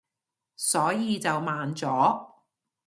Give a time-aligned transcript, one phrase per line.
[0.55, 2.31] 所以就慢咗